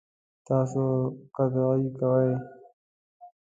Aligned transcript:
تاسو 0.47 0.83
قطعی 1.35 1.83
کوئ؟ 1.97 2.31